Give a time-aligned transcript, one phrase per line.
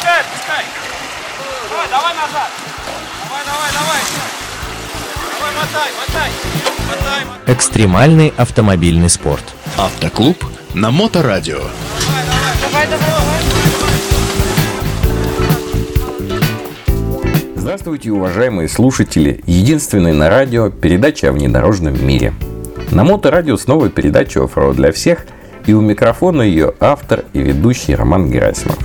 [0.00, 0.64] отпускай, отпускай.
[1.68, 2.50] Давай, давай назад.
[3.24, 4.00] Давай, давай, давай.
[5.38, 6.30] Давай, мотай, мотай.
[6.88, 7.54] Мотай, мотай.
[7.54, 9.44] Экстремальный автомобильный спорт.
[9.76, 10.44] Автоклуб
[10.74, 11.58] на Моторадио.
[11.58, 13.10] Давай, давай, давай.
[17.56, 19.42] Здравствуйте, уважаемые слушатели!
[19.46, 22.32] Единственной на радио передача о внедорожном мире.
[22.90, 25.26] На Моторадио снова передача «Оффроуд для всех»
[25.66, 28.78] и у микрофона ее автор и ведущий Роман Герасимов.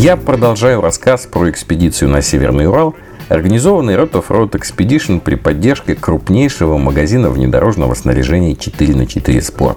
[0.00, 2.94] Я продолжаю рассказ про экспедицию на Северный Урал,
[3.28, 9.76] организованный Road Off-Road Expedition при поддержке крупнейшего магазина внедорожного снаряжения 4 на 4 Sport.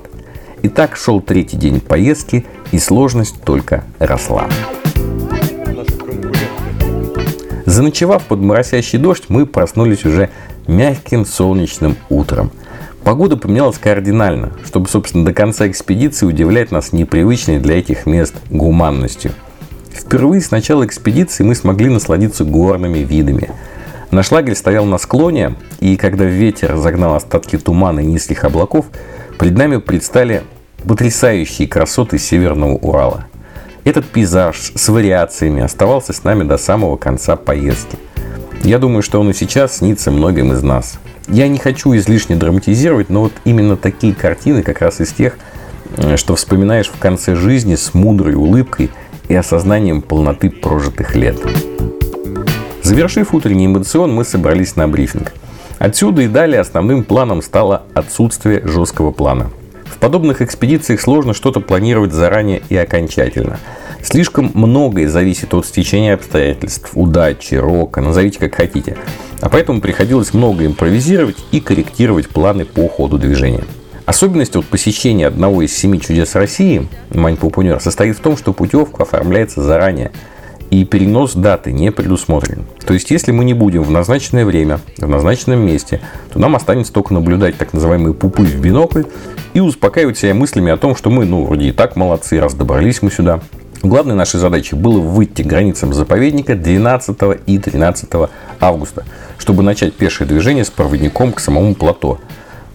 [0.62, 4.48] Итак, шел третий день поездки, и сложность только росла.
[7.66, 10.30] Заночевав под моросящий дождь, мы проснулись уже
[10.68, 12.50] мягким солнечным утром.
[13.04, 19.34] Погода поменялась кардинально, чтобы, собственно, до конца экспедиции удивлять нас непривычной для этих мест гуманностью.
[20.14, 23.50] Впервые с начала экспедиции мы смогли насладиться горными видами.
[24.12, 28.86] Наш лагерь стоял на склоне, и когда ветер разогнал остатки тумана и низких облаков,
[29.40, 30.44] перед нами предстали
[30.88, 33.26] потрясающие красоты Северного Урала–
[33.86, 37.98] этот пейзаж с вариациями оставался с нами до самого конца поездки.
[38.64, 41.00] Я думаю, что он и сейчас снится многим из нас.
[41.28, 45.40] Я не хочу излишне драматизировать, но вот именно такие картины как раз из тех,
[45.98, 48.92] э, что вспоминаешь в конце жизни с мудрой улыбкой
[49.28, 51.38] и осознанием полноты прожитых лет.
[52.82, 55.34] Завершив утренний эмоцион, мы собрались на брифинг.
[55.80, 59.50] Отсюда и далее основным планом стало отсутствие жесткого плана–
[59.94, 63.60] в подобных экспедициях сложно что-то планировать заранее и окончательно.
[64.02, 68.98] Слишком многое зависит от стечения обстоятельств, удачи, рока, назовите как хотите.
[69.40, 73.64] А поэтому приходилось много импровизировать и корректировать планы по ходу движения.
[74.06, 79.04] Особенность от посещения одного из семи чудес России, Мань Пупунер, состоит в том, что путевка
[79.04, 80.12] оформляется заранее–
[80.74, 82.66] и перенос даты не предусмотрен.
[82.84, 86.92] То есть, если мы не будем в назначенное время, в назначенном месте, то нам останется
[86.92, 89.04] только наблюдать так называемые пупы в бинокль
[89.54, 93.04] и успокаивать себя мыслями о том, что мы, ну, вроде и так молодцы, раз добрались
[93.04, 93.40] мы сюда.
[93.84, 98.10] Главной нашей задачей было выйти к границам заповедника 12 и 13
[98.60, 99.06] августа,
[99.38, 102.20] чтобы начать пешее движение с проводником к самому плато.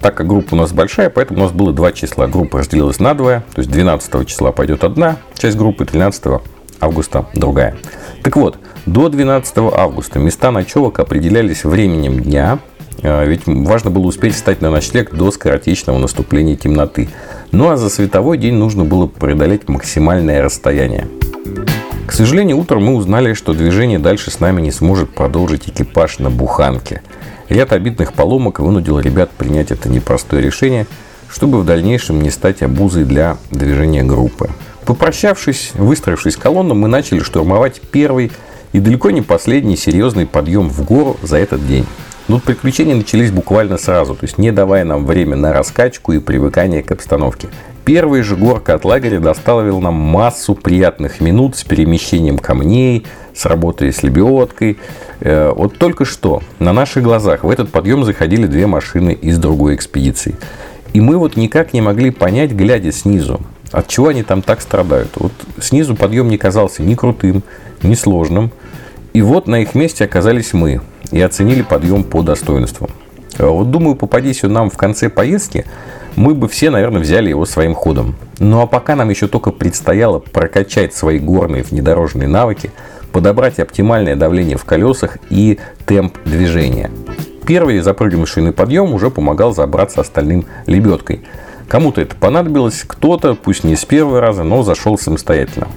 [0.01, 2.27] Так как группа у нас большая, поэтому у нас было два числа.
[2.27, 6.41] Группа разделилась на двое, то есть 12 числа пойдет одна часть группы, 13
[6.81, 7.77] августа другая.
[8.23, 12.61] Так вот, до 12 августа места ночевок определялись временем дня,
[13.03, 17.09] а, ведь важно было успеть встать на ночлег до скоротечного наступления темноты.
[17.53, 21.09] Ну а за световой день нужно было преодолеть максимальное расстояние.
[22.07, 26.31] К сожалению, утром мы узнали, что движение дальше с нами не сможет продолжить экипаж на
[26.31, 27.03] Буханке.
[27.49, 30.87] Ряд обидных поломок вынудил ребят принять это непростое решение,
[31.29, 34.51] чтобы в дальнейшем не стать обузой для движения группы.
[34.85, 38.33] Попрощавшись, выстроившись колонну, мы начали штурмовать первый
[38.73, 41.87] и далеко не последний серьезный подъем в гору за этот день.
[42.29, 46.83] Но приключения начались буквально сразу, то есть не давая нам время на раскачку и привыкание
[46.83, 47.49] к обстановке.
[47.87, 53.07] Первая же горка от лагеря доставила нам массу приятных минут с перемещением камней,
[53.39, 54.79] с работой с лебедкой.
[55.21, 59.77] Э, вот только что на наших глазах в этот подъем заходили две машины из другой
[59.77, 60.35] экспедиции.
[60.93, 63.41] И мы вот никак не могли понять, глядя снизу,
[63.71, 65.11] от чего они там так страдают?
[65.17, 67.43] Вот снизу подъем не казался ни крутым,
[67.83, 68.51] ни сложным.
[69.13, 70.81] И вот на их месте оказались мы
[71.13, 72.89] и оценили подъем по достоинству.
[73.39, 75.65] А вот думаю, попадись он нам в конце поездки,
[76.17, 78.17] мы бы все, наверное, взяли его своим ходом.
[78.41, 82.73] Ну а пока нам еще только предстояло прокачать свои горные внедорожные навыки,
[83.13, 86.91] подобрать оптимальное давление в колесах и темп движения.
[87.47, 91.23] Первый запрыгнувший на подъем уже помогал забраться остальным лебедкой–
[91.69, 95.69] Кому-то это понадобилось, кто-то, пусть не с первого раза, но зашел самостоятельно.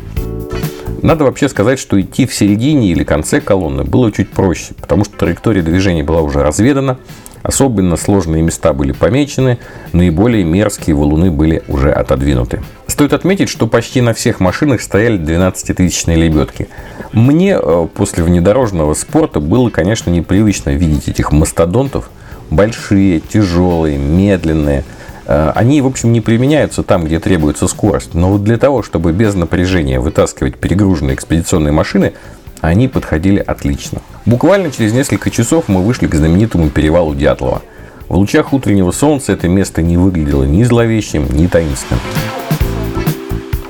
[1.02, 5.18] Надо вообще сказать, что идти в середине или конце колонны было чуть проще, потому что
[5.18, 6.98] траектория движения была уже разведана,
[7.44, 9.58] особенно сложные места были помечены,
[9.94, 12.62] наиболее мерзкие валуны были уже отодвинуты.
[12.88, 16.68] Стоит отметить, что почти на всех машинах стояли 12-тысячные лебедки.
[17.14, 22.10] Мне э, после внедорожного спорта было, конечно, непривычно видеть этих мастодонтов.
[22.50, 24.84] Большие, тяжелые, медленные–
[25.32, 28.14] Э, они, в общем, не применяются там, где требуется скорость.
[28.14, 32.14] Но вот для того, чтобы без напряжения вытаскивать перегруженные экспедиционные машины,
[32.60, 34.02] они подходили отлично.
[34.26, 37.64] Буквально через несколько часов мы вышли к знаменитому перевалу Дятлова.
[38.08, 42.02] В лучах утреннего солнца это место не выглядело ни зловещим, ни таинственным.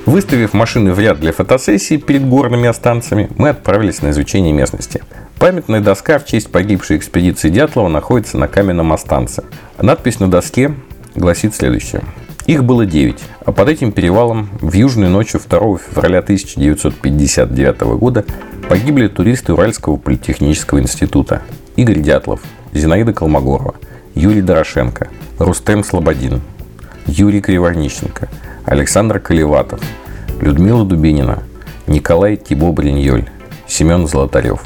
[0.06, 5.04] Выставив машины в ряд для фотосессии перед горными останциями, мы отправились на изучение местности.
[5.40, 9.44] Памятная доска в честь погибшей экспедиции Дятлова находится на каменном останце.
[9.80, 10.74] Надпись на доске
[11.16, 12.02] гласит следующее.
[12.46, 18.26] Их было 9, а под этим перевалом в южной ночью 2 февраля 1959 года
[18.72, 21.42] погибли туристы Уральского политехнического института
[21.76, 22.40] Игорь Дятлов,
[22.72, 23.76] Зинаида Колмогорова,
[24.16, 25.10] Юрий Дорошенко,
[25.40, 26.40] Рустем Слободин,
[27.06, 28.30] Юрий Криворниченко,
[28.64, 29.82] Александр Колеватов,
[30.40, 31.44] Людмила Дубинина,
[31.86, 33.28] Николай Тибо-Бриньоль,
[33.68, 34.62] Семен Золотарев.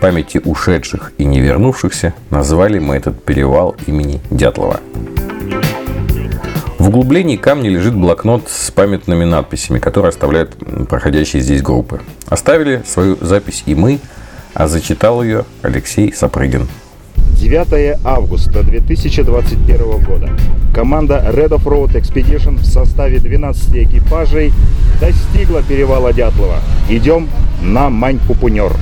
[0.00, 4.80] Памяти ушедших и не вернувшихся назвали мы этот перевал имени Дятлова.
[6.84, 10.54] В углублении камня лежит блокнот с памятными надписями, которые оставляют
[10.86, 12.02] проходящие здесь группы.
[12.28, 14.00] Оставили свою запись и мы,
[14.52, 16.68] а зачитал ее Алексей Сапрыгин.
[17.40, 20.28] 9 августа 2021 года.
[20.74, 24.52] Команда Red of Road Expedition в составе 12 экипажей
[25.00, 26.58] достигла перевала Дятлова.
[26.90, 27.30] Идем
[27.62, 28.76] на Мань-Пупунер.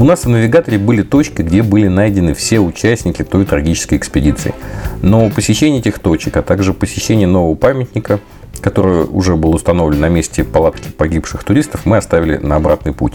[0.00, 4.54] У нас в навигаторе были точки, где были найдены все участники той трагической экспедиции.
[5.02, 8.20] Но посещение этих точек, а также посещение нового памятника,
[8.60, 13.14] который уже был установлен на месте палатки погибших туристов, мы оставили на обратный путь.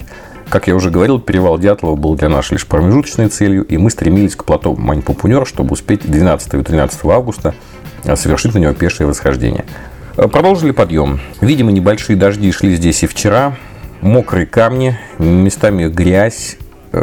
[0.49, 4.35] Как я уже говорил, перевал Дятлова был для нас лишь промежуточной целью, и мы стремились
[4.35, 7.55] к плато Мань-Пупунер, чтобы успеть 12 и 13 августа
[8.15, 9.63] совершить на него пешее восхождение.
[10.15, 11.21] Продолжили подъем.
[11.39, 13.55] Видимо, небольшие дожди шли здесь и вчера.
[14.01, 16.57] Мокрые камни, местами грязь,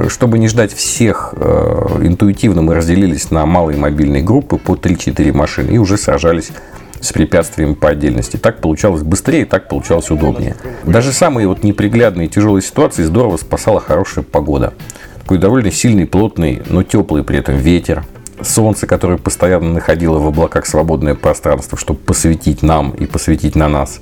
[0.08, 5.70] чтобы не ждать всех, э, интуитивно мы разделились на малые мобильные группы по 3-4 машины
[5.70, 6.52] и уже сражались
[7.00, 8.36] с препятствиями по отдельности.
[8.36, 10.54] Так получалось быстрее, так получалось удобнее.
[10.84, 14.74] Даже самые вот неприглядные тяжелые ситуации здорово спасала хорошая погода.
[15.22, 18.04] Такой довольно сильный, плотный, но теплый при этом ветер.
[18.42, 24.00] Солнце, которое постоянно находило в облаках свободное пространство, чтобы посветить нам и посветить на нас.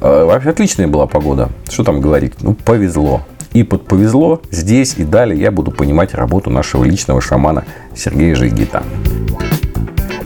[0.00, 1.48] Э, вообще отличная была погода.
[1.68, 2.34] Что там говорить?
[2.40, 3.22] Ну, повезло.
[3.54, 7.64] И под повезло, здесь и далее я буду понимать работу нашего личного шамана
[7.94, 8.82] Сергея Жигита.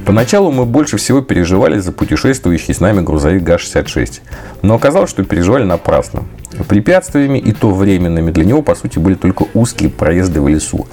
[0.07, 4.23] Поначалу мы больше всего переживали за путешествующий с нами грузовик ГА-66.
[4.63, 6.25] Но оказалось, что переживали напрасно.
[6.67, 10.87] Препятствиями и то временными для него, по сути, были только узкие проезды в лесу.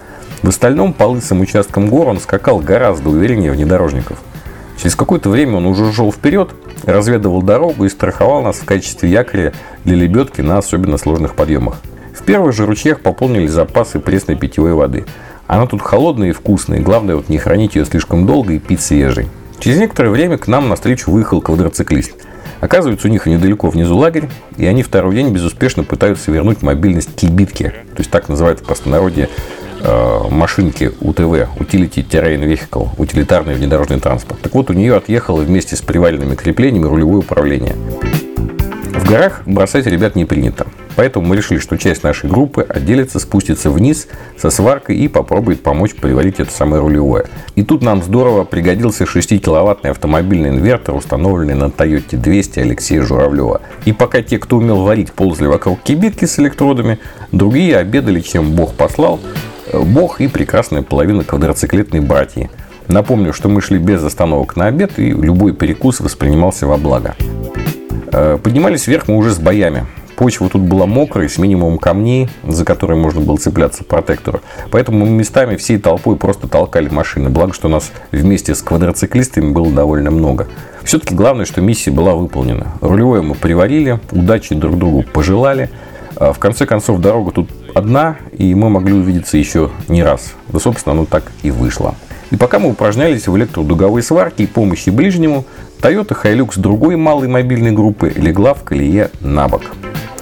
[0.43, 4.19] В остальном по лысым участкам гор он скакал гораздо увереннее внедорожников.
[4.77, 6.49] Через какое-то время он уже шел вперед,
[6.83, 9.53] разведывал дорогу и страховал нас в качестве якоря
[9.85, 11.77] для лебедки на особенно сложных подъемах.
[12.15, 15.05] В первых же ручьях пополнили запасы пресной питьевой воды.
[15.47, 19.27] Она тут холодная и вкусная, главное вот не хранить ее слишком долго и пить свежей.
[19.59, 22.13] Через некоторое время к нам навстречу выехал квадроциклист.
[22.61, 27.69] Оказывается, у них недалеко внизу лагерь, и они второй день безуспешно пытаются вернуть мобильность кибитке,
[27.69, 29.29] то есть так называют в простонародье
[29.81, 34.39] э, машинки УТВ, Utility Terrain Vehicle, утилитарный внедорожный транспорт.
[34.41, 37.75] Так вот, у нее отъехало вместе с привальными креплениями рулевое управление.
[38.93, 40.65] В горах бросать ребят не принято.
[40.95, 44.07] Поэтому мы решили, что часть нашей группы отделится, спустится вниз
[44.37, 47.25] со сваркой и попробует помочь приварить это самое рулевое.
[47.55, 53.61] И тут нам здорово пригодился 6-киловаттный автомобильный инвертор, установленный на Toyota 200 Алексея Журавлева.
[53.85, 56.99] И пока те, кто умел варить, ползали вокруг кибитки с электродами,
[57.31, 59.19] другие обедали, чем Бог послал,
[59.67, 62.49] э, Бог и прекрасная половина квадроциклетной братьи.
[62.87, 67.15] Напомню, что мы шли без остановок на обед, и любой перекус воспринимался во благо.
[68.11, 69.85] Э, поднимались вверх мы уже с боями.
[70.15, 74.41] Почва тут была мокрая, с минимумом камней, за которые можно было цепляться протектору.
[74.71, 77.29] Поэтому мы местами всей толпой просто толкали машины.
[77.29, 80.47] Благо, что нас вместе с квадроциклистами было довольно много.
[80.83, 82.67] Все-таки главное, что миссия была выполнена.
[82.81, 85.69] Рулевое мы приварили, удачи друг другу пожелали.
[86.15, 90.33] А в конце концов, дорога тут одна, и мы могли увидеться еще не раз.
[90.47, 91.95] Да, собственно, оно так и вышло.
[92.31, 95.45] И пока мы упражнялись в электродуговой сварке и помощи ближнему,
[95.81, 99.63] Toyota Hilux другой малой мобильной группы легла в колее на бок.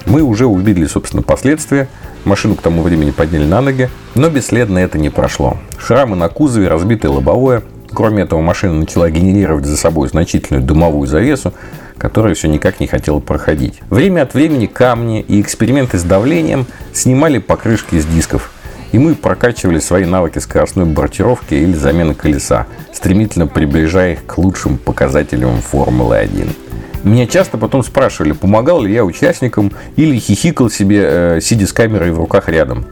[0.05, 1.87] Мы уже увидели, собственно, последствия.
[2.25, 5.57] Машину к тому времени подняли на ноги, но бесследно это не прошло.
[5.77, 7.63] Шрамы на кузове, разбитое лобовое.
[7.93, 11.53] Кроме этого, машина начала генерировать за собой значительную дымовую завесу,
[11.97, 13.81] которая все никак не хотела проходить.
[13.89, 18.51] Время от времени камни и эксперименты с давлением снимали покрышки из дисков.
[18.91, 24.77] И мы прокачивали свои навыки скоростной бортировки или замены колеса, стремительно приближая их к лучшим
[24.77, 26.49] показателям Формулы-1.
[27.03, 32.11] Меня часто потом спрашивали, помогал ли я участникам или хихикал себе, э, сидя с камерой
[32.11, 32.85] в руках рядом.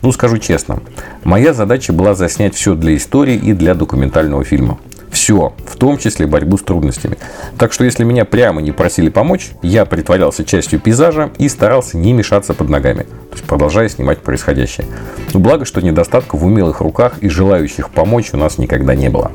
[0.00, 0.80] Ну, скажу честно,
[1.22, 4.78] моя задача была заснять все для истории и для документального фильма.
[5.10, 7.18] Все, в том числе борьбу с трудностями.
[7.58, 12.12] Так что если меня прямо не просили помочь, я притворялся частью пейзажа и старался не
[12.12, 14.86] мешаться под ногами, то есть продолжая снимать происходящее.
[15.34, 19.32] Но благо, что недостатка в умелых руках и желающих помочь у нас никогда не было.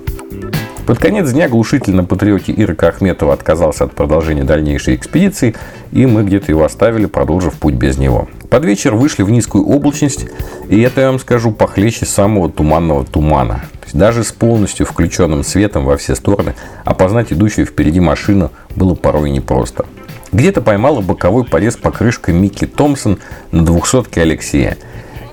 [0.85, 5.55] Под конец дня глушитель на патриоте Ирка Ахметова отказался от продолжения дальнейшей экспедиции,
[5.93, 8.27] и мы где-то его оставили, продолжив путь без него.
[8.49, 10.25] Под вечер вышли в низкую облачность,
[10.67, 13.63] и это, я вам скажу, похлеще самого туманного тумана.
[13.79, 18.93] То есть даже с полностью включенным светом во все стороны опознать идущую впереди машину было
[18.93, 19.85] порой непросто.
[20.33, 23.19] Где-то поймала боковой порез покрышкой Микки Томпсон
[23.51, 24.77] на 200 Алексея.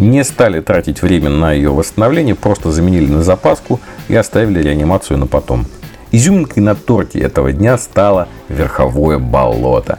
[0.01, 5.27] Не стали тратить время на ее восстановление, просто заменили на запаску и оставили реанимацию на
[5.27, 5.67] потом.
[6.11, 9.99] Изюминкой на торте этого дня стало верховое болото.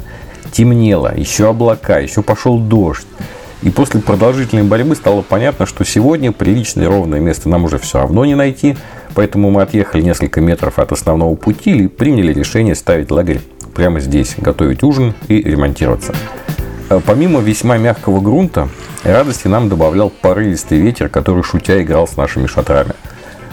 [0.52, 3.06] Темнело, еще облака, еще пошел дождь.
[3.62, 8.26] И после продолжительной борьбы стало понятно, что сегодня приличное ровное место нам уже все равно
[8.26, 8.76] не найти,
[9.14, 13.40] поэтому мы отъехали несколько метров от основного пути и приняли решение ставить лагерь
[13.76, 16.16] прямо здесь, готовить ужин и ремонтироваться.
[16.92, 18.68] Э, помимо весьма мягкого грунта,
[19.06, 22.92] радости нам добавлял порывистый ветер, который шутя играл с нашими шатрами.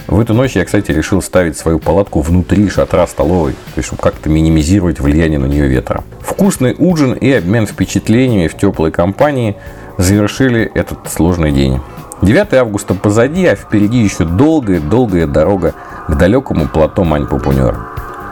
[0.09, 4.02] В эту ночь я, кстати, решил ставить свою палатку внутри шатра столовой, то есть, чтобы
[4.02, 6.02] как-то минимизировать влияние на нее ветра.
[6.21, 9.54] Вкусный ужин и обмен впечатлениями в теплой компании
[9.99, 11.80] завершили этот сложный день.
[12.23, 15.75] 9 августа позади, а впереди еще долгая-долгая дорога
[16.09, 17.76] к далекому плато Мань-Пупунер.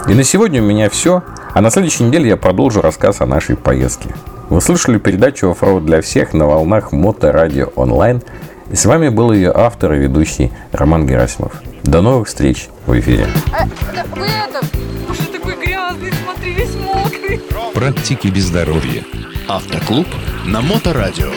[0.09, 1.23] И на сегодня у меня все.
[1.55, 4.11] А на следующей неделе я продолжу рассказ о нашей поездке.
[4.49, 8.23] Вы слышали передачу «Оффроуд для всех» на волнах Моторадио онлайн.
[8.71, 11.53] И с вами был ее автор и ведущий Роман Герасимов.
[11.83, 13.27] До новых встреч в эфире.
[13.53, 14.65] А, да, вы это,
[15.11, 17.41] уже такой грязный, смотри, весь мокрый.
[17.75, 19.05] Практики без здоровья.
[19.49, 20.07] Автоклуб
[20.45, 21.31] на Моторадио.